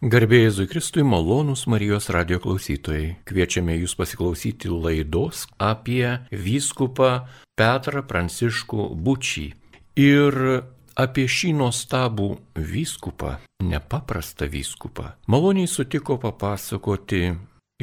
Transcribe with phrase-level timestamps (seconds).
[0.00, 3.18] Garbėjai Jėzui Kristui malonūs Marijos radio klausytojai.
[3.28, 9.44] Kviečiame jūs pasiklausyti laidos apie vyskupą Petrą Pranciškų Bučį.
[10.00, 10.38] Ir
[10.96, 17.34] apie šį nuostabų vyskupą, nepaprastą vyskupą, maloniai sutiko papasakoti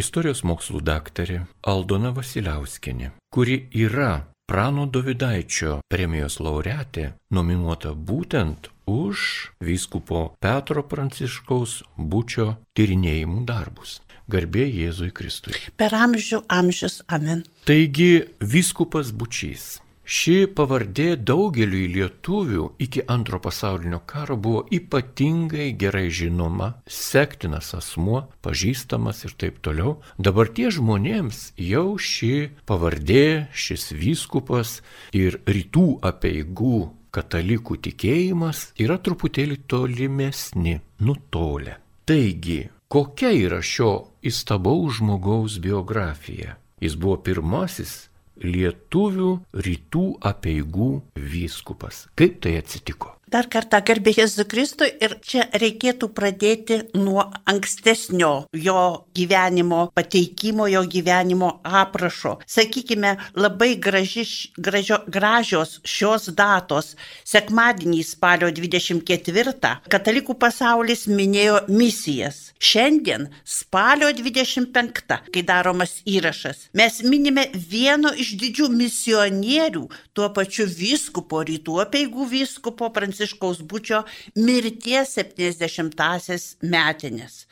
[0.02, 10.34] istorijos mokslų daktarė Aldona Vasiliauskinė, kuri yra Prano Dovydaičio premijos laureatė, nominuota būtent už vyskupo
[10.42, 14.00] Petro Pranciškaus būčio tyrinėjimų darbus.
[14.28, 15.56] Garbė Jėzui Kristui.
[15.80, 17.46] Per amžių amžius, amen.
[17.68, 19.78] Taigi, vyskupas Bučys
[20.08, 29.26] Ši pavardė daugeliui lietuvių iki antro pasaulinio karo buvo ypatingai gerai žinoma, sektinas asmuo, pažįstamas
[29.28, 29.98] ir taip toliau.
[30.16, 34.78] Dabar tie žmonėms jau ši pavardė, šis vyskupas
[35.12, 36.80] ir rytų apieigų
[37.16, 41.78] katalikų tikėjimas yra truputėlį tolimesni, nutolę.
[42.08, 43.92] Taigi, kokia yra šio
[44.26, 46.56] įstabaus žmogaus biografija?
[46.84, 49.32] Jis buvo pirmasis lietuvių
[49.66, 52.06] rytų apieigų vyskupas.
[52.18, 53.17] Kaip tai atsitiko?
[53.28, 58.84] Dar kartą garbė Jėzų Kristui ir čia reikėtų pradėti nuo ankstesnio jo
[59.20, 62.38] gyvenimo pateikimo, jo gyvenimo aprašo.
[62.48, 64.24] Sakykime, labai graži,
[64.56, 66.94] gražio, gražios šios datos.
[67.28, 72.54] Sekmadienį spalio 24 katalikų pasaulis minėjo misijas.
[72.64, 79.84] Šiandien spalio 25, kai daromas įrašas, mes minime vieno iš didžių misionierių,
[80.16, 83.17] tuo pačiu vyskupo, rytų apieigų vyskupo Pranciškaus.
[83.18, 84.04] Pranciškaus būčio
[84.36, 87.48] mirties 70-asias metinės.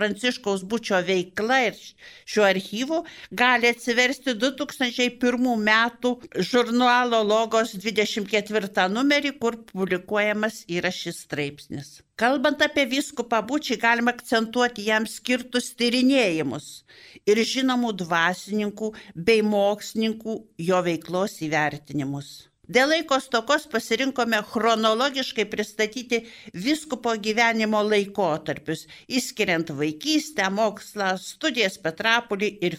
[0.00, 1.78] Pranciškaus Bučio veikla ir
[2.24, 3.02] šiuo archyvu
[3.42, 6.14] gali atsiversti 2001 metų
[6.50, 11.98] žurnalo Logos 24 numerį, kur publikuojamas yra šis straipsnis.
[12.20, 16.66] Kalbant apie viskupą Bučį, galima akcentuoti jam skirtus tyrinėjimus
[17.28, 20.36] ir žinomų dvasininkų bei mokslininkų
[20.70, 22.49] jo veiklos įvertinimus.
[22.70, 26.20] Dėl laiko stokos pasirinkome chronologiškai pristatyti
[26.54, 32.78] viskupo gyvenimo laikotarpius, įskiriant vaikystę, mokslą, studijas Petrapolį ir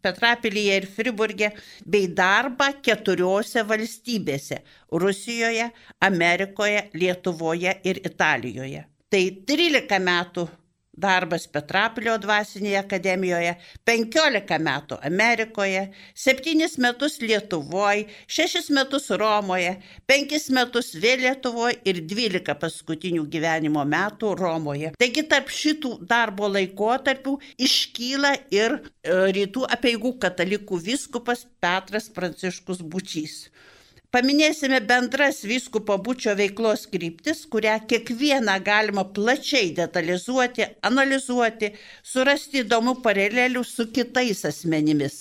[0.00, 1.50] Petrapilyje ir Friburgė,
[1.84, 4.62] bei darbą keturiose valstybėse-
[5.02, 5.70] Rusijoje,
[6.08, 8.84] Amerikoje, Lietuvoje ir Italijoje.
[9.10, 9.22] Tai
[9.52, 10.48] 13 metų
[10.96, 13.52] darbas Petrapilio dvasinėje akademijoje,
[13.88, 15.82] 15 metų Amerikoje,
[16.16, 19.76] 7 metus Lietuvoje, 6 metus Romoje,
[20.08, 24.92] 5 metus vėl Lietuvoje ir 12 paskutinių gyvenimo metų Romoje.
[24.98, 27.36] Taigi tarp šitų darbo laikotarpių
[27.68, 28.80] iškyla ir e,
[29.36, 33.46] rytų apieigų katalikų viskupas Petras Pranciškus Bučys.
[34.16, 41.68] Paminėsime bendras vyskupo būčio veiklos kryptis, kurią kiekvieną galima plačiai detalizuoti, analizuoti,
[42.12, 45.18] surasti įdomų paralelių su kitais asmenimis.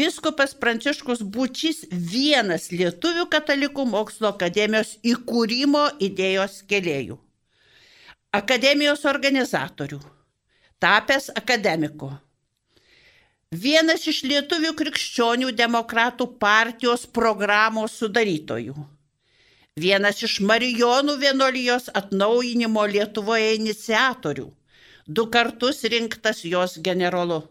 [0.00, 7.20] Vyskupas Pranciškus Būčys vienas Lietuvių katalikų mokslo akademijos įkūrimo idėjos keliejų.
[8.40, 10.00] Akademijos organizatorių.
[10.80, 12.14] Tapęs akademiku
[13.52, 18.74] vienas iš lietuvių krikščionių demokratų partijos programos sudarytojų,
[19.76, 24.48] vienas iš Marijonų vienolijos atnaujinimo Lietuvoje iniciatorių,
[25.06, 27.42] du kartus rinktas jos generolu.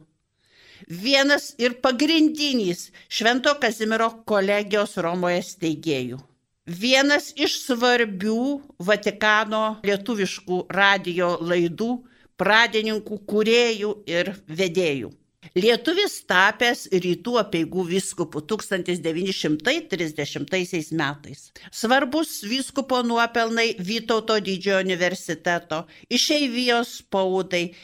[0.87, 6.19] Vienas ir pagrindinis Švento Kazimiero kolegijos Romoje steigėjų.
[6.67, 12.03] Vienas iš svarbių Vatikano lietuviškų radio laidų
[12.39, 15.11] pradininkų, kuriejų ir vedėjų.
[15.53, 21.53] Lietuvis tapęs rytų apieigų viskupu 1930 metais.
[21.69, 27.77] Svarbus viskupo nuopelnai Vytauto didžiojo universiteto, išeivijos spaudai,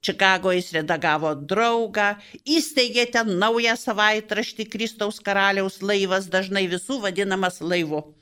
[0.00, 2.16] Čikagoje jis redagavo draugą,
[2.56, 8.16] įsteigė ten naują savaitraštį Kristaus karaliaus laivas, dažnai visų vadinamas laivu.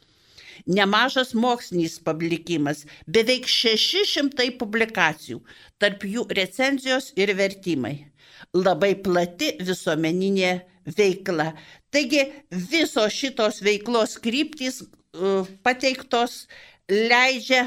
[0.67, 5.39] Nemažas mokslinis publikimas, beveik 600 publikacijų,
[5.79, 8.11] tarp jų recenzijos ir vertimai.
[8.57, 10.53] Labai plati visuomeninė
[10.97, 11.53] veikla.
[11.93, 16.47] Taigi visos šitos veiklos kryptys uh, pateiktos
[16.89, 17.67] leidžia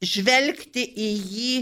[0.00, 1.54] žvelgti į jį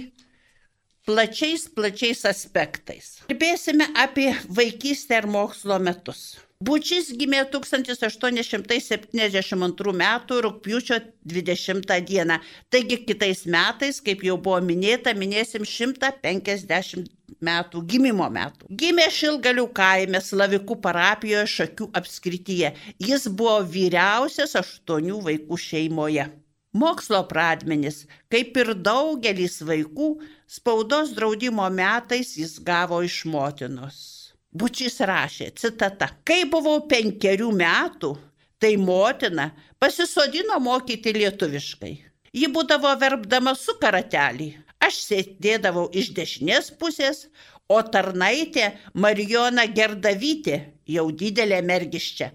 [1.09, 3.17] plačiais, plačiais aspektais.
[3.31, 6.37] Kalbėsime apie vaikystę ir mokslo metus.
[6.67, 10.01] Bučys gimė 1872 m.
[10.47, 10.97] rūpjūčio
[11.33, 12.39] 20 d.
[12.75, 17.07] Taigi kitais metais, kaip jau buvo minėta, minėsim 150
[17.51, 18.67] metų gimimo metų.
[18.83, 22.75] Gimė Šilgalių kaime Slavikų parapijoje Šakių apskrityje.
[23.07, 26.27] Jis buvo vyriausias aštuonių vaikų šeimoje.
[26.75, 34.18] Mokslo pradmenis, kaip ir daugelis vaikų, spaudos draudimo metais jis gavo iš motinos.
[34.57, 38.15] Bučys rašė, citata, kai buvau penkerių metų,
[38.59, 41.93] tai motina pasisodino mokyti lietuviškai.
[42.33, 44.55] Ji būdavo verbdama su karatelį.
[44.81, 47.27] Aš sėdėdavau iš dešinės pusės,
[47.69, 50.59] o tarnaitė Marijona Gerdavytė,
[50.89, 52.31] jau didelė mergiščia,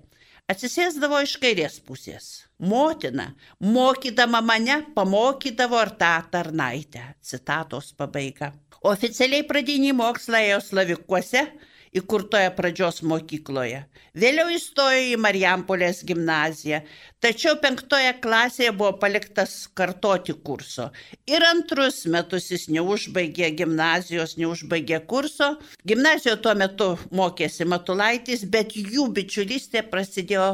[0.52, 2.46] atsisėsdavo iš kairės pusės.
[2.60, 7.08] Motina, mokydama mane, pamokydavo ir tą tarnaitę.
[7.26, 8.54] Citatos pabaiga.
[8.86, 11.48] Oficialiai pradinį mokslą ėjo Slavikuose,
[11.98, 13.84] įkurtoje pradžios mokykloje.
[14.18, 16.82] Vėliau įstojo į Marijampolės gimnaziją,
[17.24, 20.90] tačiau penktoje klasėje buvo paliktas kartoti kurso.
[21.30, 25.54] Ir antrus metus jis neužbaigė gimnazijos, neužbaigė kurso.
[25.88, 30.52] Gimnazijoje tuo metu mokėsi Matulaitis, bet jų bičiulystė prasidėjo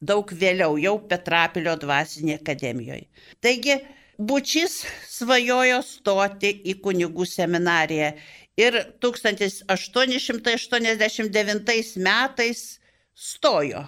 [0.00, 3.06] daug vėliau, jau Petrapilio dvasinėje akademijoje.
[3.42, 3.80] Taigi,
[4.18, 8.08] Bučys svajojo stoti į kunigų seminariją
[8.58, 12.80] ir 1889 metais
[13.14, 13.86] stojo.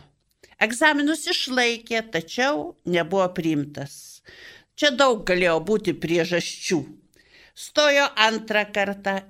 [0.61, 4.23] Egzaminus išlaikė, tačiau nebuvo priimtas.
[4.77, 6.85] Čia daug galėjo būti priežasčių.
[7.57, 9.21] Stojo antrą kartą,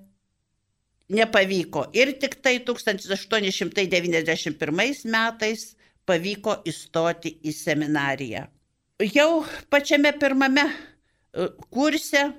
[1.10, 1.90] nepavyko.
[1.96, 5.76] Ir tik tai 1891 metais
[6.06, 8.46] pavyko įstoti į seminariją.
[9.14, 10.72] Jau pačiame pirmame e,
[11.72, 12.32] kurse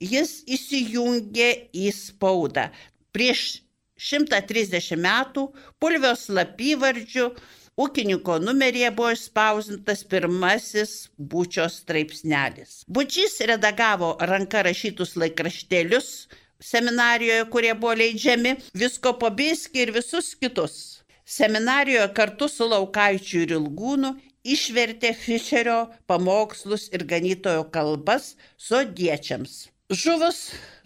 [0.00, 2.68] jis įsijungė į spaudą.
[3.12, 3.62] Prieš
[3.98, 5.48] 130 metų
[5.82, 7.30] Pulvio slapyvardžių
[7.78, 12.82] ūkininko numeryje buvo išspausintas pirmasis bučios straipsnelis.
[12.86, 16.28] Bučys redagavo ranka rašytus laikraštėlius
[16.60, 21.02] seminarijoje, kurie buvo leidžiami, visko pabiski ir visus kitus.
[21.28, 24.14] Seminarijoje kartu su Laukaičiu ir Ilgūnu
[24.48, 29.66] išvertė Fischerio pamokslus ir ganytojo kalbas sodiečiams.
[29.90, 30.38] Žuvus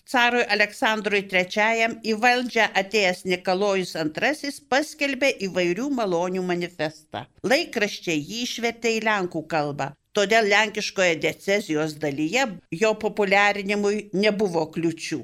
[0.07, 7.25] carui Aleksandrui III į valdžią atėjęs Nikolojus II paskelbė įvairių malonių manifestą.
[7.53, 9.89] Laikraščiai jį išvertė į lenkų kalbą.
[10.15, 12.45] Todėl lenkiškoje decezijos dalyje
[12.83, 15.19] jo populiarinimui nebuvo kliučių.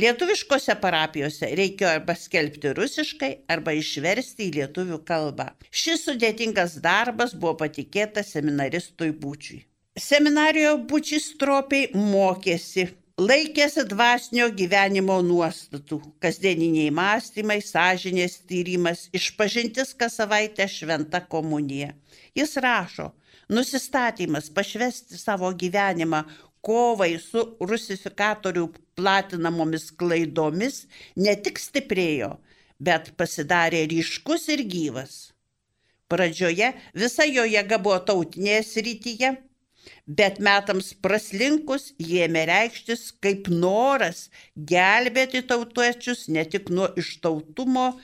[0.00, 5.50] Lietuviškose parapijose reikėjo arba skelbti rusiškai, arba išversti į lietuvių kalbą.
[5.68, 9.60] Šis sudėtingas darbas buvo patikėtas seminaristui Būčiui.
[9.94, 12.88] Seminarijoje Bučis stropiai mokėsi,
[13.20, 21.94] laikėsi dvasinio gyvenimo nuostatų, kasdieniniai mąstymai, sąžinės tyrimas, išpažintis kas savaitę šventa komunija.
[22.34, 23.12] Jis rašo,
[23.48, 26.24] nusistatymas pašvesti savo gyvenimą
[26.64, 28.66] kovai su rusifikatorių
[28.98, 32.38] platinamomis klaidomis ne tik stiprėjo,
[32.80, 35.30] bet pasidarė ryškus ir gyvas.
[36.10, 39.36] Pradžioje visa jo jėga buvo tautinėje srityje,
[40.06, 47.94] bet metams praslinkus jėmė reikštis kaip noras gelbėti tautiečius ne tik nuo ištautumo,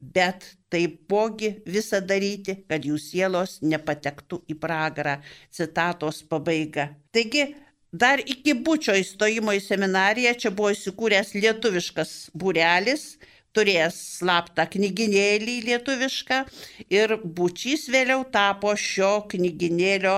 [0.00, 5.18] bet taipogi visą daryti, kad jų sielos nepatektų į pragarą.
[5.52, 6.88] Citatos pabaiga.
[7.12, 7.52] Taigi,
[7.92, 13.18] dar iki bučio įstojimo į seminariją čia buvo įsikūręs lietuviškas būrelis,
[13.52, 16.38] turėjęs slaptą knyginėlį lietuvišką
[16.88, 20.16] ir bučys vėliau tapo šio knyginėlio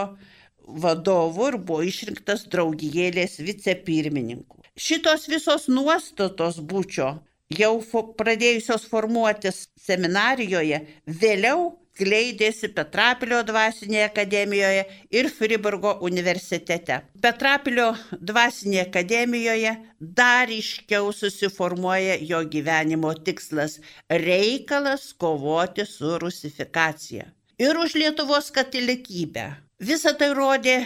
[0.67, 4.63] vadovu ir buvo išrinktas draugijėlės vicepirmininku.
[4.75, 7.15] Šitos visos nuostatos būčio
[7.55, 7.75] jau
[8.19, 17.01] pradėjusios formuotis seminarijoje, vėliau skleidėsi Petrapilio dvasinėje akademijoje ir Friburgo universitete.
[17.23, 23.79] Petrapilio dvasinėje akademijoje dar iškiau susiformuoja jo gyvenimo tikslas-
[24.27, 27.31] reikalas kovoti su rusifikacija.
[27.59, 29.64] Ir už Lietuvos katalikybę.
[29.83, 30.77] Visą tai rodė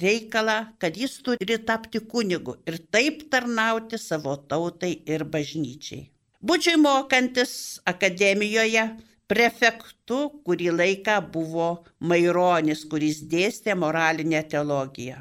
[0.00, 6.08] reikalą, kad jis turi tapti kunigu ir taip tarnauti savo tautai ir bažnyčiai.
[6.40, 8.86] Būčiai mokantis akademijoje,
[9.28, 15.20] prefektu kurį laiką buvo Maironis, kuris dėstė moralinę teologiją.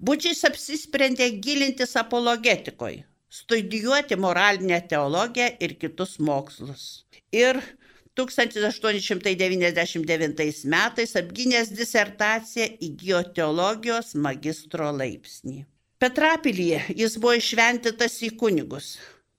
[0.00, 7.04] Būčiais apsisprendė gilintis apologetikoje, studijuoti moralinę teologiją ir kitus mokslus.
[7.30, 7.60] Ir
[8.14, 15.66] 1899 metais apgynęs disertaciją įgyjo teologijos magistro laipsnį.
[15.98, 18.98] Petrapilyje jis buvo išventytas į kunigus.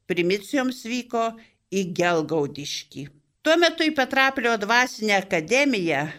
[0.10, 1.34] Primicijoms vyko
[1.72, 3.08] į Gelgaudiškį.
[3.46, 6.10] Tuo metu į Petrapilio dvasinę akademiją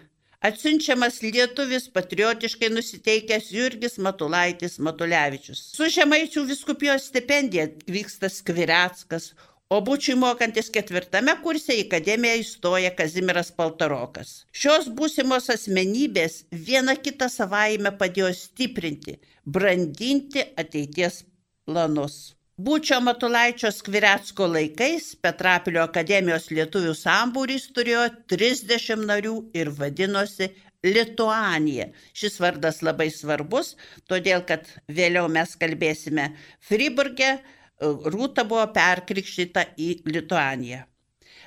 [0.46, 5.75] atsiunčiamas lietuvis patriotiškai nusiteikęs Jurgis Matulaitis Matulevičius.
[5.75, 9.32] Su Žemaičių viskupijos stipendija vyksta Skvireckas,
[9.66, 14.44] O būčiui mokantis ketvirtame kurse į akademiją įstoja Kazimiras Paltarokas.
[14.54, 21.25] Šios būsimos asmenybės viena kitą savaime padėjo stiprinti, brandinti ateities
[21.66, 22.37] planus.
[22.62, 30.52] Būčio Matulaičio Skviretsko laikais Petrapilio akademijos lietuvių sambūrys turėjo 30 narių ir vadinosi
[30.87, 31.90] Lituanija.
[32.14, 33.75] Šis vardas labai svarbus,
[34.06, 36.30] todėl kad vėliau mes kalbėsime
[36.70, 37.35] Friburgė,
[37.80, 40.85] Rūta buvo perkrikštyta į Lituaniją.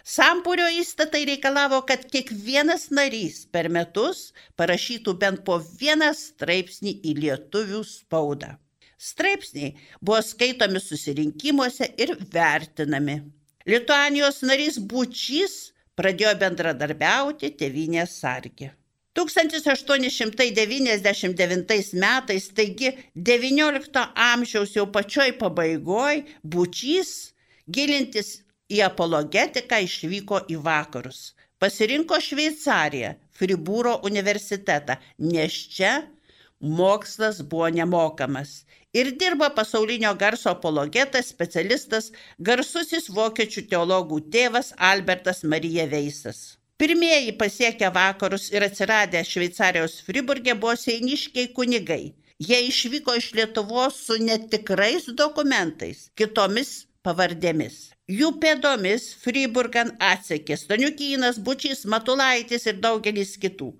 [0.05, 7.81] Sampūrio įstatai reikalavo, kad kiekvienas narys per metus parašytų bent po vieną straipsnį į lietuvių
[7.83, 8.55] spaudą.
[8.99, 13.19] Straipsniai buvo skaitomi susirinkimuose ir vertinami.
[13.69, 18.73] Lituanijos narys Bučys pradėjo bendradarbiauti tevinės sargė.
[19.19, 27.11] 1899 metais, taigi XIX amžiaus jau pačioj pabaigoj, Bučys
[27.67, 28.29] gilintis
[28.69, 31.19] į apologetiką išvyko į vakarus.
[31.59, 35.93] Pasirinko Šveicariją, Fribūro universitetą, nes čia
[36.59, 38.65] mokslas buvo nemokamas.
[38.93, 46.58] Ir dirba pasaulinio garso apologetas, specialistas, garsusis vokiečių teologų tėvas Albertas Marija Veisas.
[46.79, 52.13] Pirmieji pasiekę vakarus ir atsiradę Šveicarijos Friburgė buvo seiniškiai kunigai.
[52.49, 56.71] Jie išvyko iš Lietuvos su netikrais dokumentais, kitomis
[57.03, 57.81] pavardėmis.
[58.19, 63.73] Jų pėdomis Friburgan atsekė Staniukynas, Bučys, Matulaitis ir daugelis kitų.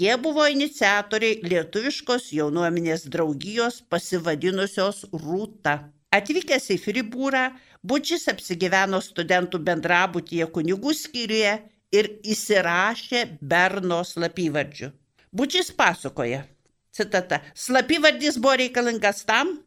[0.00, 5.82] Jie buvo iniciatoriai lietuviškos jaunuomenės draugijos pasivadinusios Rūta.
[6.16, 7.48] Atvykęs į Fribūrą,
[7.84, 11.58] Bučys apsigyveno studentų bendrabutyje kunigų skyriuje
[11.92, 14.90] ir įsirašė Berno slapyvardžiu.
[15.32, 16.44] Bučys pasakoja,
[16.92, 19.58] citata, slapyvardis buvo reikalingas tam,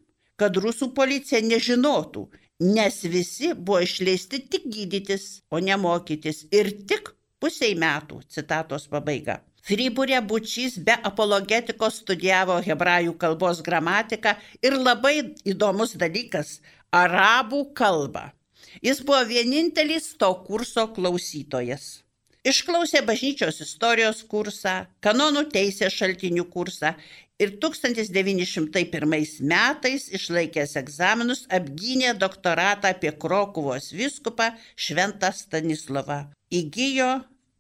[0.42, 2.26] kad rusų policija nežinotų,
[2.62, 9.40] nes visi buvo išleisti tik gydytis, o ne mokytis ir tik pusiai metų, citatos pabaiga.
[9.62, 14.34] Friburė Bučys be apologetikos studijavo hebrajų kalbos gramatiką
[14.66, 16.60] ir labai įdomus dalykas-
[17.04, 18.32] arabų kalbą.
[18.82, 22.02] Jis buvo vienintelis to kurso klausytojas.
[22.42, 26.96] Išklausė bažnyčios istorijos kursą, kanonų teisės šaltinių kursą
[27.38, 36.18] ir 1901 metais išlaikęs egzaminus apgynė doktoratą apie Krokuvos viskupą Šventą Stanislavą.
[36.50, 37.12] Įgyjo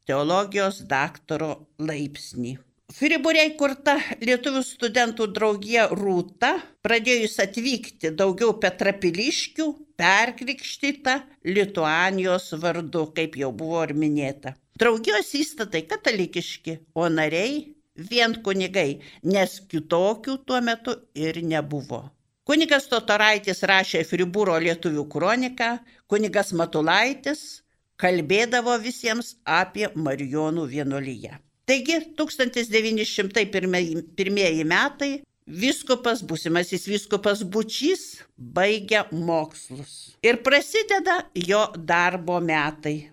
[0.10, 2.56] teologijos daktaro laipsnį.
[2.92, 9.70] Friburė įkurta lietuvių studentų draugija Rūta, pradėjus atvykti daugiau petrapiliškių,
[10.02, 14.58] perkrikštyta Lituanijos vardu, kaip jau buvo ir minėta.
[14.80, 17.76] Draugijos įstatai katalikiški, o nariai
[18.12, 22.10] vien kunigai, nes kitokių tuo metu ir nebuvo.
[22.48, 27.62] Kunigas Totoraitis rašė Fribūro lietuvių kroniką, kunigas Matulaitis
[28.02, 31.38] kalbėdavo visiems apie Marijonų vienuolyje.
[31.70, 43.12] Taigi 1901 metai Viskupas, būsimasis viskupas Bučys baigia mokslus ir prasideda jo darbo metai.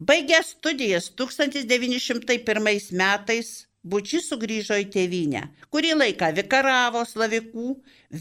[0.00, 3.48] Baigęs studijas 1901 metais
[3.82, 5.40] Bučys sugrįžo į tėvynę,
[5.74, 7.66] kurį laiką vikaravo Slavikų,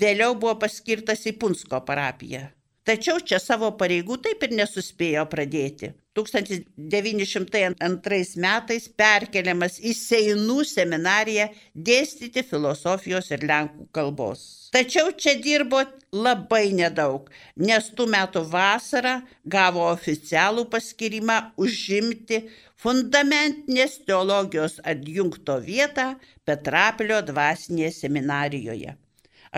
[0.02, 2.48] vėliau buvo paskirtas į Punsko parapiją.
[2.88, 5.92] Tačiau čia savo pareigų taip ir nesuspėjo pradėti.
[6.18, 11.48] 1902 metais perkeliamas į Seinų seminariją
[11.90, 14.70] dėstyti filosofijos ir lenkų kalbos.
[14.74, 15.80] Tačiau čia dirbo
[16.16, 17.30] labai nedaug,
[17.60, 22.38] nes tų metų vasarą gavo oficialų paskirimą užimti
[22.82, 26.08] fundamentinės teologijos adjunkto vietą
[26.48, 28.92] Petrapilio dvasinėje seminarijoje,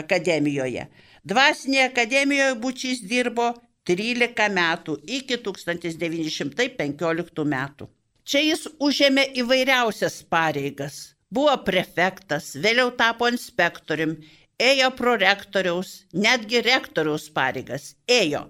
[0.03, 0.83] akademijoje.
[1.27, 3.49] Dvasinėje akademijoje Bučys dirbo
[3.89, 7.87] 13 metų iki 1915 metų.
[8.23, 11.15] Čia jis užėmė įvairiausias pareigas.
[11.29, 14.15] Buvo prefektas, vėliau tapo inspektorium,
[14.61, 17.95] ėjo prorektoriaus, netgi rektoriaus pareigas.
[18.07, 18.47] Ėjo.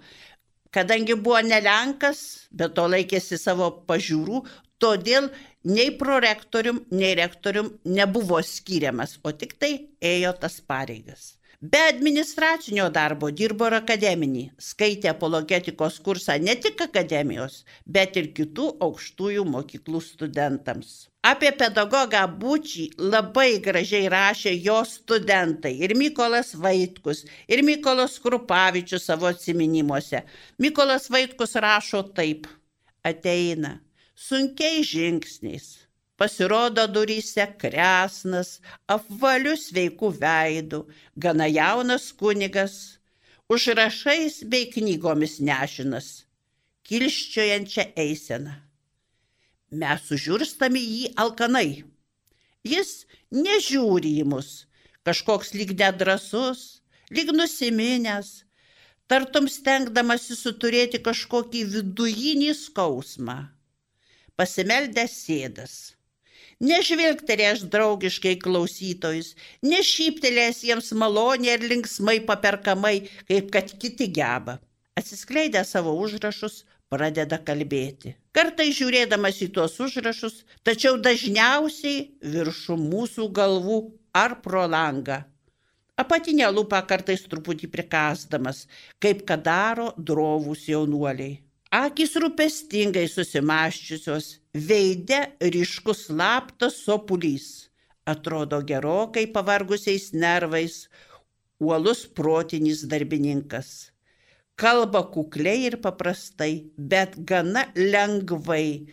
[0.69, 4.43] Kadangi buvo nelenkas, bet to laikėsi savo pažiūrų,
[4.79, 5.31] todėl
[5.65, 11.38] nei prorektorium, nei rektorium nebuvo skiriamas, o tik tai ėjo tas pareigas.
[11.61, 18.67] Be administracinio darbo dirbo ir akademinį, skaitė apologetikos kursą ne tik akademijos, bet ir kitų
[18.85, 20.93] aukštųjų mokyklų studentams.
[21.31, 22.85] Apie pedagogą Būčį
[23.15, 30.23] labai gražiai rašė jo studentai ir Mykolas Vaitkus, ir Mykolas Krupavičius savo atminimuose.
[30.63, 32.47] Mykolas Vaitkus rašo taip:
[33.03, 33.81] ateina
[34.15, 35.88] sunkiai žingsniais
[36.19, 40.79] Pasirodo duryse kresnas, apvaliu sveiku veidu,
[41.15, 42.73] gana jaunas kunigas,
[43.47, 46.07] užrašais bei knygomis nešinas,
[46.83, 48.55] kilščiojančią eiseną.
[49.79, 51.85] Mes sužiūrstami jį alkanai.
[52.67, 52.91] Jis
[53.31, 54.49] nežiūri į mus,
[55.07, 56.81] kažkoks lyg nedrasus,
[57.15, 58.33] lyg nusiminęs,
[59.07, 63.37] tartum stengdamasi suturėti kažkokį vidujinį skausmą.
[64.35, 65.77] Pasimeldęs sėdas
[66.63, 69.35] nežvilgtelėjęs draugiškai klausytojus,
[69.65, 72.97] nešyptelėjęs jiems maloniai ir linksmai paperkamai,
[73.29, 74.59] kaip kad kiti geba.
[74.99, 78.15] Atsiskleidę savo užrašus, pradeda kalbėti.
[78.35, 83.81] Kartai žiūrėdamas į tuos užrašus, tačiau dažniausiai viršų mūsų galvų
[84.15, 85.21] ar pro langą.
[85.99, 88.65] Apatinę lūpą kartais truputį prikasdamas,
[89.03, 91.41] kaip kad daro drovūs jaunuoliai.
[91.75, 97.69] Akis rūpestingai susimaščiusios, veide ryškus slaptas sopulys.
[98.05, 100.89] Atrodo gerokai pavargusiais nervais,
[101.59, 103.91] uolus protinis darbininkas.
[104.55, 108.89] Kalba kukliai ir paprastai, bet gana lengvai,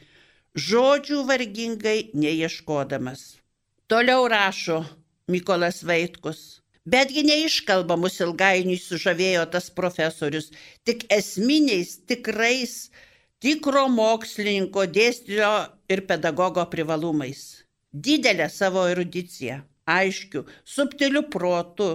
[0.55, 3.41] žodžių vargingai neieškodamas.
[3.89, 4.85] Toliau rašo
[5.29, 6.61] Mykolas Vaitkus.
[6.87, 10.53] Betgi neiškalbamus ilgainiui sužavėjo tas profesorius,
[10.87, 12.93] tik esminiais, tikrais,
[13.47, 15.51] tikro mokslininko, dėstytojo
[15.95, 17.63] ir pedagogo privalumais.
[17.95, 20.43] Didelę savo erudiciją, aiškių,
[20.75, 21.87] subtilių protų,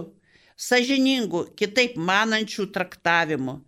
[0.56, 3.58] sažiningų, kitaip manančių traktavimų,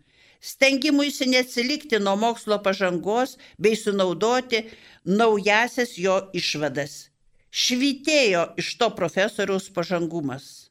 [0.40, 4.64] stengimuisi neatsilikti nuo mokslo pažangos bei sunaudoti
[5.04, 7.10] naujasias jo išvadas.
[7.52, 10.70] Švitėjo iš to profesoriaus pažangumas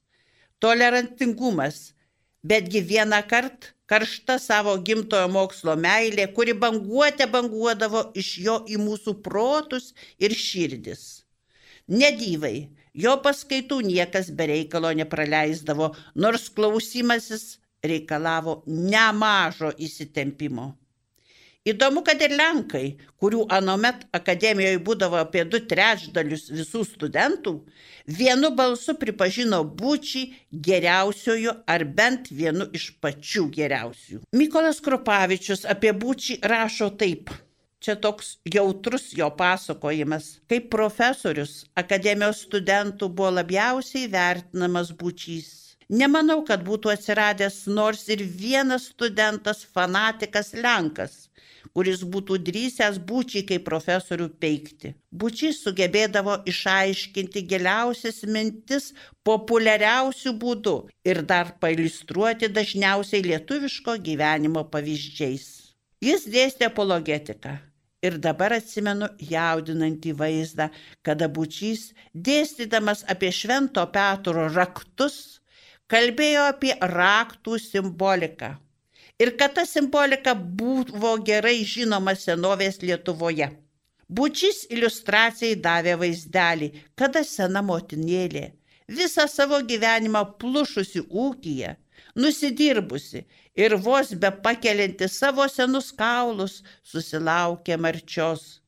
[0.64, 1.93] tolerantingumas,
[2.44, 9.18] betgi vieną kartą karšta savo gimtojo mokslo meilė, kuri banguotė banguodavo iš jo į mūsų
[9.26, 11.04] protus ir širdis.
[11.92, 12.70] Nedyvai,
[13.04, 20.72] jo paskaitų niekas be reikalo nepraleisdavo, nors klausimasis reikalavo nemažo įsitempimo.
[21.64, 27.54] Įdomu, kad ir Lenkai, kurių anomet akademijoje būdavo apie du trečdalius visų studentų,
[28.20, 30.26] vienu balsu pripažino būčiai
[30.68, 34.20] geriausiojo ar bent vienu iš pačių geriausių.
[34.36, 37.32] Mykolas Krupavičius apie būčiai rašo taip.
[37.84, 40.30] Čia toks jautrus jo pasakojimas.
[40.52, 45.52] Kaip profesorius akademijos studentų buvo labiausiai vertinamas būčys.
[45.92, 51.28] Nemanau, kad būtų atsiradęs nors ir vienas studentas fanatikas Lenkas,
[51.72, 54.94] kuris būtų drįsęs būčiai kaip profesorių peikti.
[55.22, 58.92] Būčiai sugebėdavo išaiškinti giliausias mintis
[59.28, 60.78] populiariausių būdų
[61.10, 65.46] ir dar pailustruoti dažniausiai lietuviško gyvenimo pavyzdžiais.
[66.04, 67.60] Jis dėstė apologetiką.
[68.04, 70.66] Ir dabar atsimenu jaudinantį vaizdą,
[71.08, 75.40] kada bučys, dėstydamas apie Švento Petro raktus,
[75.88, 78.52] kalbėjo apie raktų simboliką
[79.20, 83.50] ir kad ta simbolika buvo gerai žinoma senovės Lietuvoje.
[84.10, 88.52] Bučys iliustracijai davė vaizdelį, kada sena motinėlė,
[88.88, 91.76] visą savo gyvenimą plušusi ūkiją,
[92.16, 93.24] nusidirbusi
[93.56, 98.60] ir vos be pakelianti savo senus kaulus, susilaukė marčios.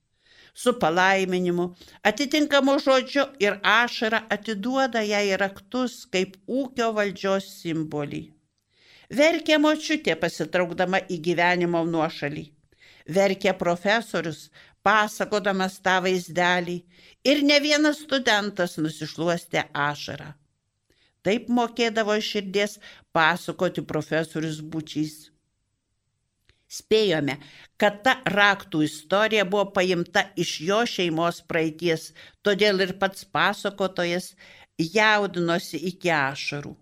[0.56, 1.66] Su palaiminimu,
[2.10, 8.35] atitinkamu žodžiu ir ašara atiduoda jai raktus kaip ūkio valdžios simbolį.
[9.14, 12.46] Verkė močiutė pasitraukdama į gyvenimo nuošalį.
[13.06, 14.50] Verkė profesorius,
[14.86, 16.80] pasakodamas tą vaizdelį.
[17.26, 20.34] Ir ne vienas studentas nusišluostė ašarą.
[21.26, 22.80] Taip mokėdavo širdies
[23.14, 25.32] pasakoti profesorius Bučys.
[26.70, 27.38] Spėjome,
[27.78, 34.34] kad ta raktų istorija buvo paimta iš jo šeimos praeities, todėl ir pats pasakotojas
[34.78, 36.76] jaudinosi iki ašarų.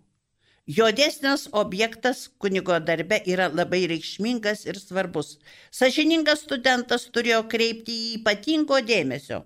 [0.63, 5.33] Jo dėsnės objektas kunigo darbe yra labai reikšmingas ir svarbus.
[5.75, 9.41] Sažiningas studentas turėjo kreipti į ypatingo dėmesio.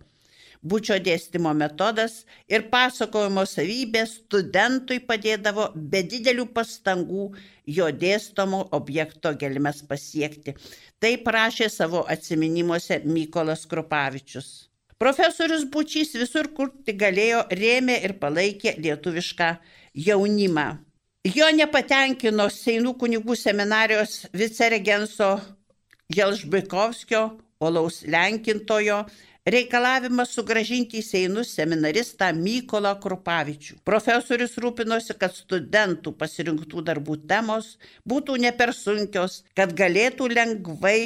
[0.61, 7.33] Būčio dėstymo metodas ir pasakojimo savybė studentui padėdavo be didelių pastangų
[7.65, 10.53] jo dėstomo objekto gelmes pasiekti.
[11.01, 14.67] Tai prašė savo atminimuose Mykolas Krupavičius.
[15.01, 19.55] Profesorius Bučys visur, kur tik galėjo, rėmė ir palaikė lietuvišką
[19.93, 20.86] jaunimą.
[21.27, 25.33] Jo nepatenkino Seinų kunigų seminarijos viceregenso
[26.13, 27.21] Jelžbikovskio,
[27.59, 29.01] Olaus Lenkintojo,
[29.43, 33.79] reikalavimas sugražinti į Seinus seminaristą Mykolą Krupavičių.
[33.87, 37.73] Profesorius rūpinosi, kad studentų pasirinktų darbų temos
[38.07, 40.99] būtų ne per sunkios, kad galėtų lengvai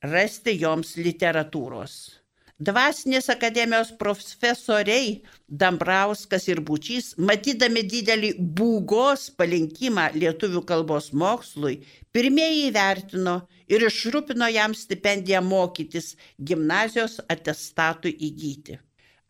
[0.00, 2.17] rasti joms literatūros.
[2.58, 5.12] Dvasinės akademijos profesoriai
[5.60, 11.76] Dambrauskas ir Bučys, matydami didelį būgos palinkimą lietuvių kalbos mokslui,
[12.10, 13.36] pirmieji įvertino
[13.70, 16.16] ir išrūpino jam stipendiją mokytis
[16.50, 18.80] gimnazijos atestatui įgyti.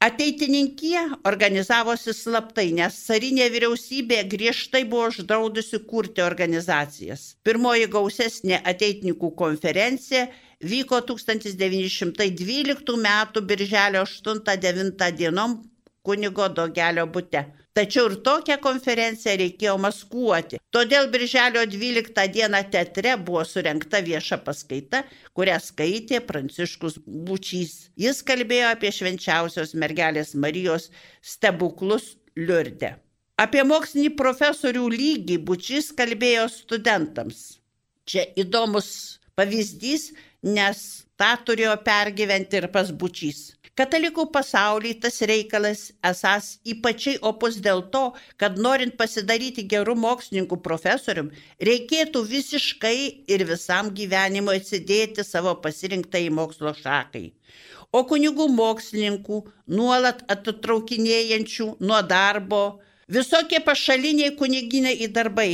[0.00, 7.34] Ateitininkija organizavosi slaptai, nes carinė vyriausybė griežtai buvo uždraudusi kurti organizacijas.
[7.44, 10.28] Pirmoji gausesnė ateitininkų konferencija
[10.60, 13.46] vyko 1912 m.
[13.46, 15.70] birželio 8-9 dienom
[16.02, 17.44] kunigo Dogelio bute.
[17.78, 20.58] Tačiau ir tokią konferenciją reikėjo maskuoti.
[20.74, 25.04] Todėl birželio 12 dieną teatre buvo surinkta vieša paskaita,
[25.36, 27.76] kurią skaitė Pranciškus Bučys.
[27.94, 30.88] Jis kalbėjo apie švenčiausios mergelės Marijos
[31.22, 32.96] stebuklus Liurde.
[33.38, 37.60] Apie mokslinį profesorių lygį Bučys kalbėjo studentams.
[38.08, 38.88] Čia įdomus
[39.38, 40.10] pavyzdys,
[40.42, 40.82] nes
[41.18, 43.58] tą turėjo pergyventi ir pas bučys.
[43.78, 51.30] Katalikų pasaulyje tas reikalas esas ypačiai opus dėl to, kad norint pasidaryti gerų mokslininkų profesorium,
[51.62, 52.96] reikėtų visiškai
[53.30, 57.28] ir visam gyvenimui atsidėti savo pasirinktai mokslo šakai.
[57.94, 62.62] O kunigų mokslininkų, nuolat atitraukinėjančių nuo darbo,
[63.06, 65.52] visokie pašaliniai kuniginiai darbai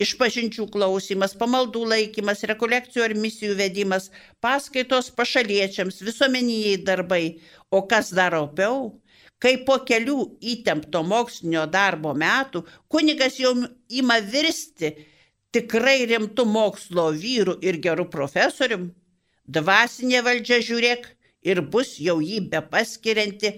[0.00, 4.08] Išpažinčių klausimas, pamaldų laikymas, rekolekcijų ar misijų vedimas,
[4.40, 7.24] paskaitos pašaliečiams, visuomeniniai darbai.
[7.68, 8.94] O kas dar opiau?
[9.40, 10.16] Kai po kelių
[10.52, 13.52] įtempto mokslinio darbo metų kunigas jau
[13.88, 14.94] ima virsti
[15.52, 18.90] tikrai rimtų mokslo vyrų ir gerų profesorium,
[19.48, 21.08] dvasinė valdžia žiūrėk
[21.44, 23.52] ir bus jau jį bepaskirianti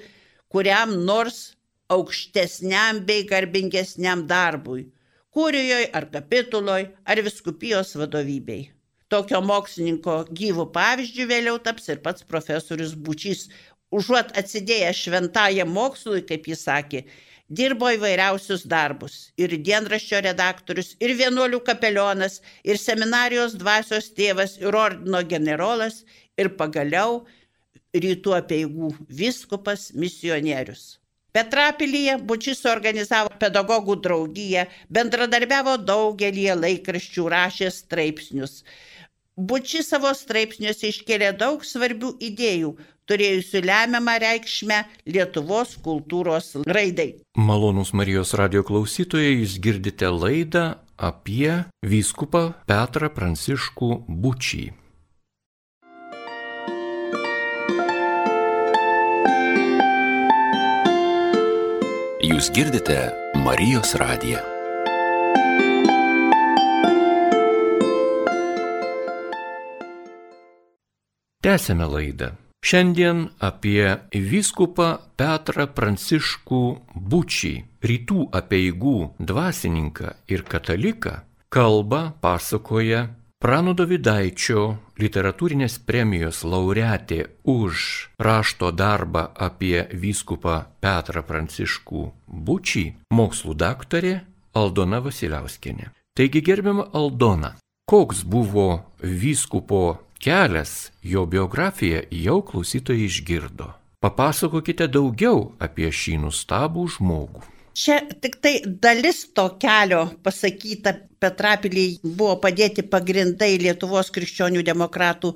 [0.51, 1.53] kuriam nors
[1.93, 4.89] aukštesniam bei garbingesniam darbui
[5.33, 8.71] kurijoje ar kapituloj ar viskupijos vadovybei.
[9.13, 13.49] Tokio mokslininko gyvų pavyzdžių vėliau taps ir pats profesorius Bučys,
[13.93, 17.03] užuot atsidėjęs šventajam mokslui, kaip jis sakė,
[17.49, 25.23] dirbo įvairiausius darbus- ir dienraščio redaktorius, ir vienuolių kapelionas, ir seminarijos dvasios tėvas, ir ordino
[25.35, 26.05] generolas,
[26.39, 27.25] ir pagaliau
[27.93, 31.02] rytų apieigų viskupas misionierius.
[31.33, 38.59] Petrapilyje Bučys organizavo pedagogų draugiją, bendradarbiavo daugelį laikraščių, rašė straipsnius.
[39.37, 42.75] Bučys savo straipsniuose iškėlė daug svarbių idėjų,
[43.09, 47.15] turėjusių lemiamą reikšmę Lietuvos kultūros raidai.
[47.41, 50.67] Malonus Marijos radio klausytojai, jūs girdite laidą
[51.01, 54.82] apie vyskupą Petrą Pranciškų Bučį.
[62.23, 62.95] Jūs girdite
[63.43, 64.39] Marijos radiją.
[71.43, 72.29] Tęsėme laidą.
[72.63, 74.87] Šiandien apie vyskupą
[75.19, 76.63] Petrą Pranciškų
[76.95, 77.53] Bučį,
[77.91, 81.17] rytų apieigų dvasininką ir kataliką,
[81.51, 83.09] kalba pasakoja
[83.43, 84.61] Prano Davidaičio
[85.03, 87.87] literatūrinės premijos laureatė už
[88.23, 94.13] rašto darbą apie vyskupą Petrą Pranciškų Bučį, mokslų daktarė
[94.55, 95.91] Aldona Vasiliauskinė.
[96.15, 97.57] Taigi gerbiama Aldona,
[97.91, 98.69] koks buvo
[99.03, 99.83] vyskupo
[100.23, 103.73] kelias, jo biografiją jau klausytojai išgirdo.
[103.99, 107.43] Papasakokite daugiau apie šį nustabų žmogų.
[107.73, 115.31] Čia tik tai dalis to kelio pasakyta, Petrapiliai buvo padėti pagrindai Lietuvos krikščionių demokratų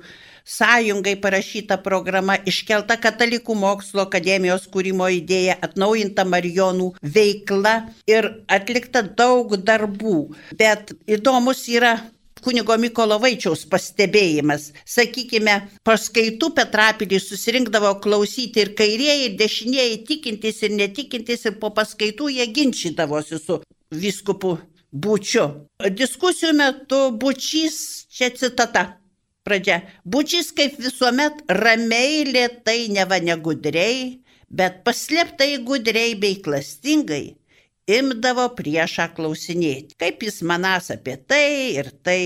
[0.47, 7.73] sąjungai parašyta programa, iškelta Katalikų mokslo akademijos kūrimo idėja, atnaujinta Marijonų veikla
[8.07, 10.17] ir atlikta daug darbų.
[10.59, 11.95] Bet įdomus yra
[12.47, 14.69] kunigo Mykolo Vaičiaus pastebėjimas.
[14.87, 15.55] Sakykime,
[15.87, 22.45] paskaitų Petrapilį susirinkdavo klausyti ir kairieji, ir dešinieji, tikintis ir netikintis, ir po paskaitų jie
[22.55, 23.59] ginčydavosi su
[23.91, 24.55] viskupu
[24.91, 25.43] Bučiu.
[25.91, 28.85] Diskusijų metu Bučys, čia citata.
[29.43, 29.81] Pradžia.
[30.07, 37.35] Bučys kaip visuomet ramiai, lietai, neva negudriai, bet paslėptai gudriai bei klastingai
[37.87, 41.47] imdavo priešą klausinėti, kaip jis manas apie tai
[41.79, 42.21] ir tai.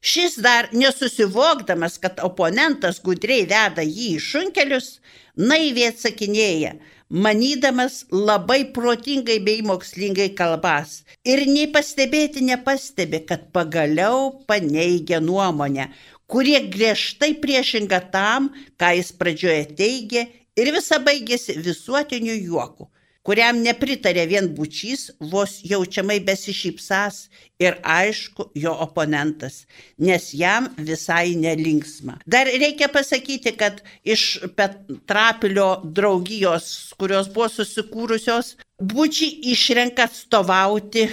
[0.00, 4.94] Šis dar nesusivokdamas, kad oponentas gudriai veda jį į šunkelius,
[5.36, 6.70] naiviai atsakinėja,
[7.10, 11.02] manydamas labai protingai bei mokslingai kalbas.
[11.28, 15.90] Ir nei pastebėti nepastebi, kad pagaliau paneigia nuomonę,
[16.30, 18.48] kurie griežtai priešinga tam,
[18.80, 20.24] ką jis pradžioje teigė
[20.56, 22.88] ir visa baigėsi visuotiniu juoku
[23.26, 27.20] kuriam nepritarė vien bučys, vos jaučiamai besišypsas
[27.60, 29.64] ir aišku jo oponentas,
[29.98, 32.18] nes jam visai nelinksma.
[32.26, 41.08] Dar reikia pasakyti, kad iš Petrapilio draugijos, kurios buvo susikūrusios, bučiai išrenka atstovauti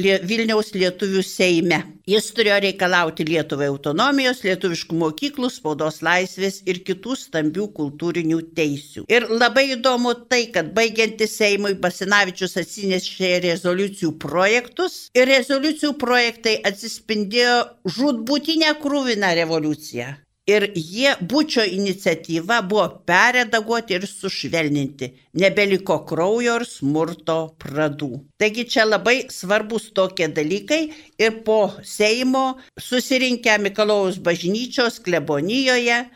[0.00, 1.80] Vilniaus lietuvių Seime.
[2.10, 9.04] Jis turėjo reikalauti Lietuvai autonomijos, lietuviškų mokyklų, spaudos laisvės ir kitų stambių kultūrinių teisių.
[9.12, 17.60] Ir labai įdomu tai, kad baigiantis Seimui Basinavičius atsinešė rezoliucijų projektus ir rezoliucijų projektai atsispindėjo
[17.98, 20.16] žudbūtinę krūviną revoliuciją
[20.50, 25.10] ir jie bučio iniciatyva buvo peredaguoti ir sušvelninti.
[25.42, 28.10] Nebeliko kraujo ir smurto pradų.
[28.40, 30.82] Taigi čia labai svarbus tokie dalykai
[31.22, 32.44] ir po Seimo
[32.88, 36.06] susirinkę Mikalojaus bažnyčios klebonijoje e,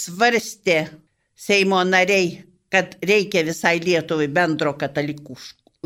[0.00, 0.80] svarstė
[1.36, 5.36] Seimo nariai, kad reikia visai Lietuvai bendro katalikų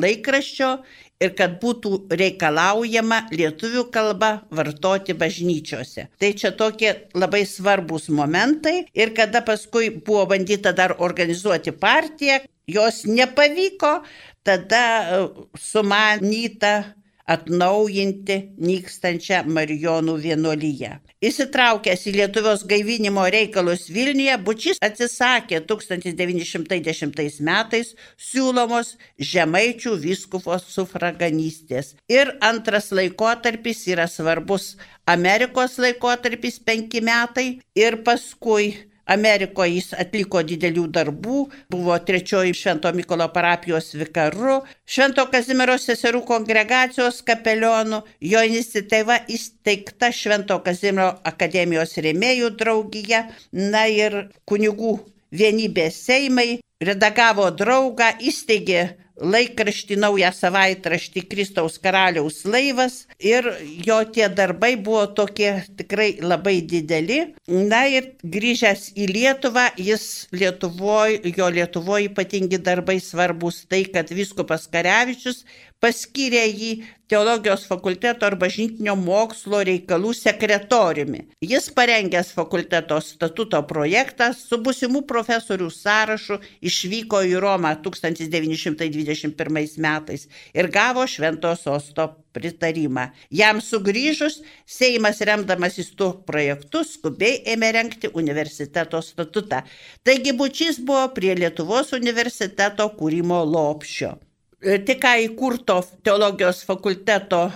[0.01, 0.71] laikraščio
[1.21, 6.09] ir kad būtų reikalaujama lietuvių kalba vartoti bažnyčiose.
[6.21, 13.05] Tai čia tokie labai svarbus momentai ir kada paskui buvo bandyta dar organizuoti partiją, jos
[13.07, 14.01] nepavyko,
[14.47, 15.21] tada e,
[15.59, 17.00] sumanyta
[17.31, 20.91] atnaujinti nykstančią Marijonų vienuolyje.
[21.21, 27.95] Įsitraukęs į Lietuvos gaivinimo reikalus Vilniuje, Bučys atsisakė 1910 metais
[28.31, 28.95] siūlomos
[29.33, 31.95] žemaičių viskufos sufraganystės.
[32.09, 34.75] Ir antras laikotarpis yra svarbus
[35.07, 38.73] Amerikos laikotarpis penki metai ir paskui
[39.11, 41.41] Amerikoje jis atliko didelių darbų,
[41.73, 50.61] buvo trečioji Švento Mykolo parapijos vikaru, Švento Kazimiero seserų kongregacijos kapelionu, jo iniciatyva įsteigta Švento
[50.65, 54.99] Kazimiero akademijos rėmėjų draugija, na ir kunigų
[55.35, 58.89] vienybės Seimai, redagavo draugą, įsteigė
[59.21, 63.47] laikraštį naują savaitraštį Kristaus karaliaus laivas ir
[63.87, 67.21] jo tie darbai buvo tokie tikrai labai dideli.
[67.47, 74.67] Na ir grįžęs į Lietuvą, jis Lietuvoje, jo Lietuvoje ypatingi darbai svarbus tai, kad viskupas
[74.73, 75.45] Karevičius
[75.81, 76.73] paskyrė jį
[77.11, 81.25] teologijos fakulteto ar bažnytinio mokslo reikalų sekretoriumi.
[81.43, 86.39] Jis parengęs fakulteto statuto projektą su busimų profesorių sąrašu
[86.71, 93.09] išvyko į Romą 1921 metais ir gavo Šventojo sosto pritarimą.
[93.35, 99.65] Jam sugrįžus, Seimas remdamasis tuo projektu skubiai ėmė renkti universiteto statutą.
[100.07, 104.30] Taigi Bučys buvo prie Lietuvos universiteto kūrimo lopšio.
[104.61, 107.47] E, tik ką įkurto teologijos fakulteto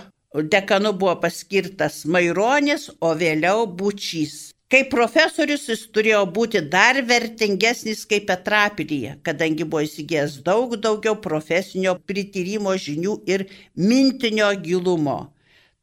[0.53, 4.49] dekanu buvo paskirtas Maironis, o vėliau Bučys.
[4.73, 11.93] Kaip profesorius jis turėjo būti dar vertingesnis kaip Petrapilyje, kadangi buvo įsigijęs daug daugiau profesinio
[12.09, 13.45] prityrimo žinių ir
[13.77, 15.19] mintinio gilumo.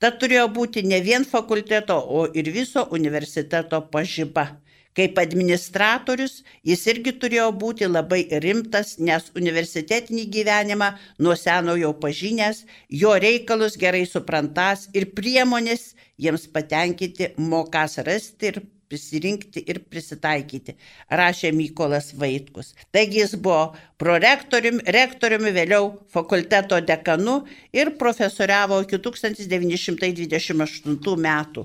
[0.02, 4.48] Tad turėjo būti ne vien fakulteto, o ir viso universiteto pažyba.
[4.96, 10.88] Kaip administratorius jis irgi turėjo būti labai rimtas, nes universitetinį gyvenimą
[11.24, 12.58] nuo seno jau pažinęs,
[13.02, 15.82] jo reikalus gerai suprantas ir priemonės
[16.20, 18.60] jiems patenkinti mokas rasti ir
[18.92, 20.76] prisirinkti ir prisitaikyti,
[21.08, 22.76] rašė Mykolas Vaitkus.
[22.92, 27.36] Taigi jis buvo prorektoriumi, rektoriumi, vėliau fakulteto dekanu
[27.72, 31.62] ir profesoriavo iki 1928 metų.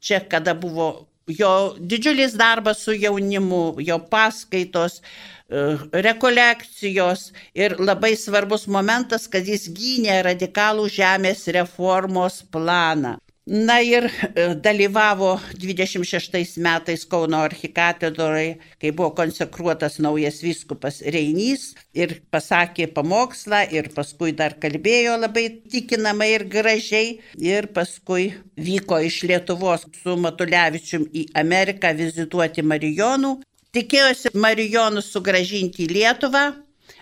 [0.00, 5.64] Čia, kada buvo jo didžiulis darbas su jaunimu, jo paskaitos, e,
[6.06, 13.18] rekolekcijos ir labai svarbus momentas, kad jis gynė radikalų žemės reformos planą.
[13.50, 22.20] Na ir e, dalyvavo 26 metais Kauno archikatedroje, kai buvo konsekruotas naujas viskupas Reinys ir
[22.30, 29.88] pasakė pamokslą ir paskui dar kalbėjo labai tikinamai ir gražiai ir paskui vyko iš Lietuvos
[29.98, 33.40] su Matulevičium į Ameriką vizituoti Marijonų.
[33.74, 36.52] Tikėjosi Marijonus sugražinti į Lietuvą,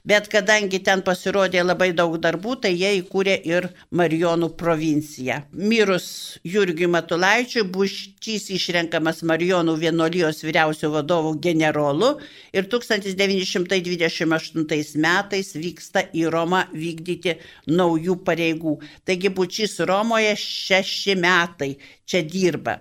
[0.07, 5.43] Bet kadangi ten pasirodė labai daug darbų, tai jie įkūrė ir Marijonų provinciją.
[5.53, 12.19] Mirus Jurgiui Matulaičiui, Buščys išrenkamas Marijonų vienolijos vyriausių vadovų generolu
[12.53, 17.35] ir 1928 metais vyksta į Romą vykdyti
[17.67, 18.79] naujų pareigų.
[19.05, 21.77] Taigi Bučys Romoje šeši metai
[22.09, 22.79] čia dirba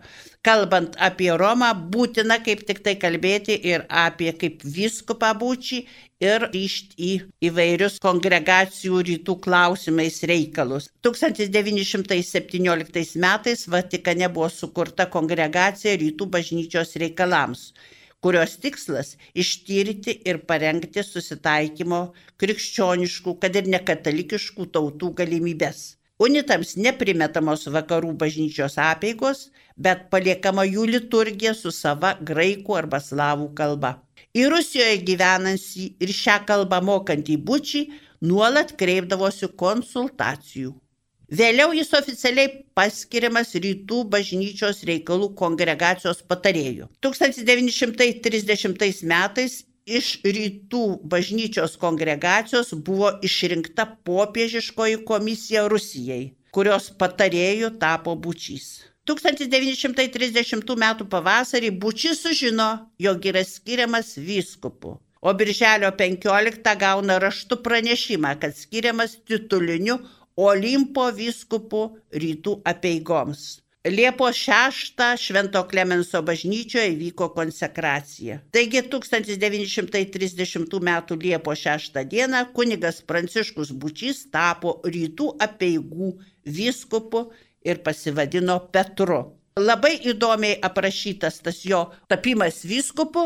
[0.48, 5.80] kalbant apie Romą, būtina kaip tik tai kalbėti ir apie kaip viskupą būčį
[6.24, 7.12] ir ryšti į
[7.50, 10.84] įvairius kongregacijų rytų klausimais reikalus.
[11.04, 17.62] 1917 metais Vatikane buvo sukurta kongregacija rytų bažnyčios reikalams
[18.24, 19.10] kurios tikslas-
[19.44, 22.02] ištyrti ir parengti susitaikymo
[22.42, 25.97] krikščioniškų, kad ir nekatalikiškų tautų galimybės.
[26.18, 34.00] Unitams neprimetamos vakarų bažnyčios apėgos, bet paliekama jų liturgija su sava graikų arba slavų kalba.
[34.34, 37.84] Į Rusijoje gyvenantį ir šią kalbą mokantį bučį
[38.26, 40.74] nuolat kreipdavosi konsultacijų.
[41.38, 46.90] Vėliau jis oficialiai paskiriamas rytų bažnyčios reikalų kongregacijos patarėjų.
[47.04, 58.68] 1930 metais iš rytų bažnyčios kongregacijos buvo išrinkta popiežiškoji komisija Rusijai, kurios patarėjų tapo bučys.
[59.08, 61.08] 1930 m.
[61.08, 69.16] pavasarį Bučys sužino, jog yra skiriamas vyskupu, o birželio 15 gauna raštų pranešimą, kad skiriamas
[69.24, 70.02] tituliniu
[70.38, 73.46] Olimpo vyskupu rytų apeigoms.
[73.90, 78.42] Liepos 6 Švento Klemenso bažnyčioje įvyko konsekracija.
[78.52, 80.92] Taigi 1930 m.
[81.22, 82.28] Liepos 6 d.
[82.58, 86.12] kunigas Pranciškus Bučys tapo rytų apieigų
[86.44, 87.30] vyskupu
[87.64, 89.37] ir pasivadino Petru.
[89.58, 91.80] Labai įdomiai aprašytas tas jo
[92.12, 93.24] tapimas vyskupu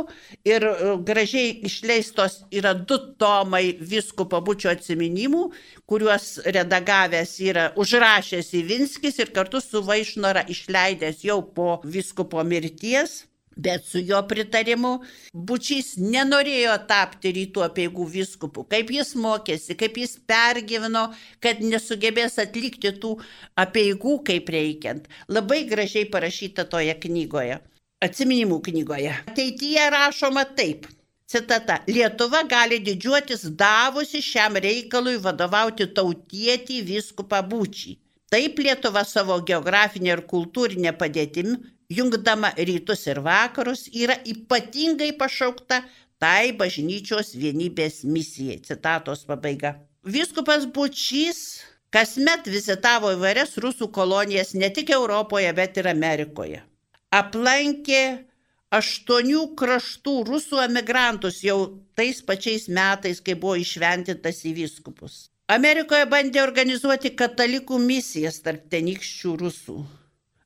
[0.48, 0.76] ir e,
[1.08, 5.44] gražiai išleistos yra du tomai vyskupo bučio atsiminimų,
[5.90, 13.26] kuriuos redagavęs yra užrašęs Ivinskis ir kartu su Vaišnora išleidęs jau po vyskupo mirties.
[13.56, 14.92] Bet su jo pritarimu
[15.34, 18.64] Bučys nenorėjo tapti rytų apieigų viskupu.
[18.72, 21.10] Kaip jis mokėsi, kaip jis pergyveno,
[21.44, 23.18] kad nesugebės atlikti tų
[23.60, 25.12] apieigų kaip reikiant.
[25.28, 27.60] Labai gražiai parašyta toje knygoje,
[28.08, 29.18] atsiminimų knygoje.
[29.34, 30.88] Ateityje rašoma taip.
[31.32, 31.78] Citata.
[31.88, 37.94] Lietuva gali didžiuotis davusi šiam reikalui vadovauti tautietį viskupą būčį.
[38.32, 41.56] Taip Lietuva savo geografinė ir kultūrinė padėtimi
[41.98, 45.82] jungdama rytus ir vakarus, yra ypatingai pašaukta
[46.22, 48.62] tai bažnyčios vienybės misijai.
[48.66, 49.76] Citatos pabaiga.
[50.06, 51.62] Viskupas Bučys
[51.94, 56.62] kasmet vizitavo įvairias rusų kolonijas ne tik Europoje, bet ir Amerikoje.
[57.12, 58.04] Aplankė
[58.72, 61.58] aštuonių kraštų rusų emigrantus jau
[62.00, 65.26] tais pačiais metais, kai buvo išventintas į viskupus.
[65.52, 69.82] Amerikoje bandė organizuoti katalikų misijas tarp tenykščių rusų.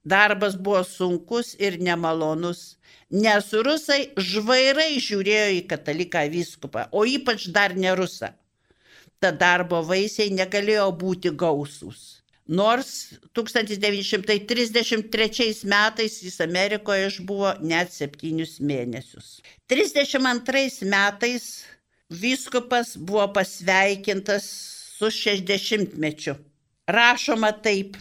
[0.05, 2.77] Darbas buvo sunkus ir nemalonus,
[3.09, 8.29] nes rusai žvairai žiūrėjo į kataliką vyskupą, o ypač dar ne rusą.
[9.19, 12.21] Ta darbo vaisiai negalėjo būti gausūs.
[12.45, 19.41] Nors 1933 metais jis Amerikoje išbuvo net septynius mėnesius.
[19.65, 21.65] 32 metais
[22.13, 24.45] vyskupas buvo pasveikintas
[24.97, 26.35] su 60 mečiu.
[26.85, 27.97] Rašoma taip.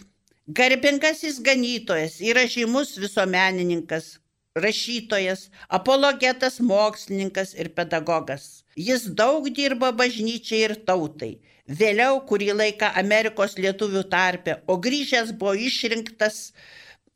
[0.47, 4.19] Garbingasis ganytojas yra žymus visuomenininkas,
[4.53, 8.61] rašytojas, apologetas, mokslininkas ir pedagogas.
[8.77, 11.31] Jis daug dirbo bažnyčiai ir tautai.
[11.65, 16.53] Vėliau kurį laiką Amerikos lietuvių tarpe, o grįžęs buvo išrinktas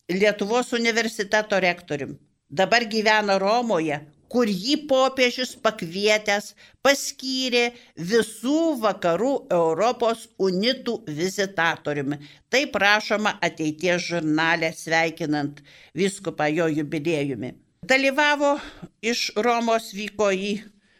[0.09, 2.17] Lietuvos universiteto rektorium.
[2.49, 6.51] Dabar gyvena Romoje, kur jį popiežius pakvietęs
[6.85, 7.63] paskyrė
[8.11, 12.19] visų vakarų Europos unitų vizitatoriumi.
[12.53, 15.63] Taip rašoma ateities žurnale sveikinant
[15.97, 17.55] viskupą jo jubiliejumi.
[17.89, 18.57] Dalyvavo
[19.01, 20.53] iš Romos, vyko į,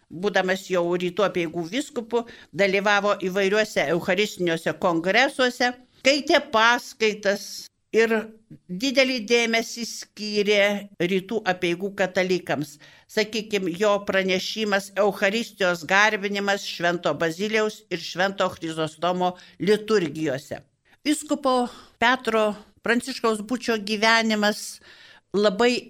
[0.09, 2.23] būdamas jau rytų apieigų viskupų,
[2.55, 8.15] dalyvavo įvairiuose eucharistiniuose kongresuose, skaitė paskaitas ir
[8.69, 10.63] didelį dėmesį skyrė
[11.01, 12.77] rytų apieigų katalikams.
[13.09, 20.59] Sakykime, jo pranešimas Euharistijos garbinimas Švento Baziliaus ir Švento Chrizostomo liturgijose.
[21.05, 21.53] Viskupo
[21.97, 22.53] Petro
[22.85, 24.79] Pranciškaus būčio gyvenimas
[25.33, 25.89] labai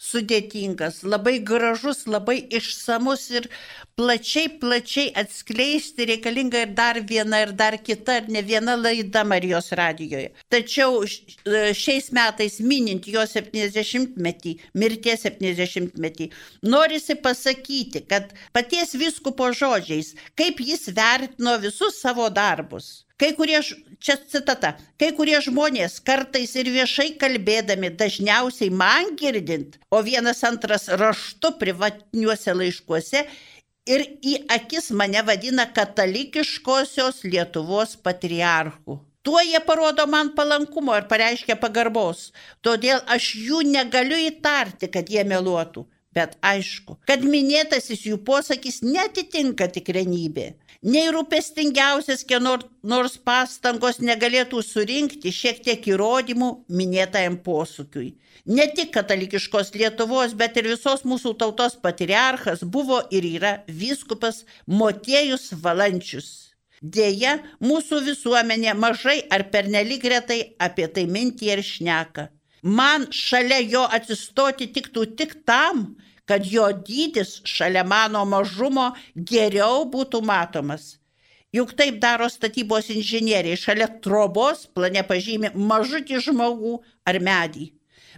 [0.00, 3.48] sudėtingas, labai gražus, labai išsamus ir
[4.00, 9.68] plačiai, plačiai atskleisti reikalinga ir dar viena, ir dar kita, ir ne viena laida Marijos
[9.76, 10.32] radijoje.
[10.52, 16.30] Tačiau e, šiais metais minint jo 70-metį, mirties 70-metį,
[16.72, 22.90] norisi pasakyti, kad paties viskupo žodžiais, kaip jis vertino visus savo darbus
[23.20, 23.58] Kai kurie,
[24.00, 30.88] čia citata, kai kurie žmonės kartais ir viešai kalbėdami, dažniausiai man girdint, o vienas antras
[31.02, 33.26] raštu privatiniuose laiškuose
[33.92, 38.96] ir į akis mane vadina katalikiškosios Lietuvos patriarchu.
[39.20, 42.30] Tuo jie parodo man palankumo ir pareiškia pagarbos,
[42.64, 45.84] todėl aš jų negaliu įtarti, kad jie meluotų.
[46.16, 50.46] Bet aišku, kad minėtasis jų posakis netitinka tikrenybė.
[50.82, 56.48] Nei rūpestingiausias kieno nors pastangos negalėtų surinkti šiek tiek įrodymų
[56.80, 58.14] minėtajam posūkiui.
[58.50, 65.52] Ne tik katalikiškos Lietuvos, bet ir visos mūsų tautos patriarchas buvo ir yra vyskupas Motiejus
[65.62, 66.50] Valančius.
[66.80, 72.30] Deja, mūsų visuomenė mažai ar pernelyg retai apie tai mintį ir šneka.
[72.62, 75.96] Man šalia jo atsistoti tiktų tik tam,
[76.28, 80.96] kad jo dydis šalia mano mažumo geriau būtų matomas.
[81.50, 86.76] Juk taip daro statybos inžinieriai, šalia trobos plane pažymė mažutį žmogų
[87.10, 87.72] ar medį.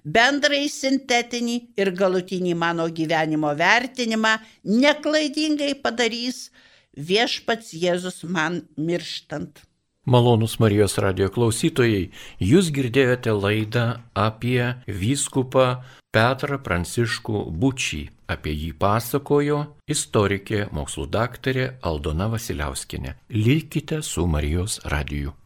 [0.05, 4.35] Bendrai sintetinį ir galutinį mano gyvenimo vertinimą
[4.69, 6.51] neklaidingai padarys
[6.97, 9.63] viešpats Jėzus man mirštant.
[10.05, 12.09] Malonus Marijos radio klausytojai,
[12.43, 13.85] jūs girdėjote laidą
[14.19, 15.67] apie vyskupą
[16.11, 18.01] Petrą Pranciškų Bučį.
[18.27, 23.15] Apie jį pasakojo istorikė, mokslų daktarė Aldona Vasiliauskinė.
[23.31, 25.37] Likite su Marijos radiju.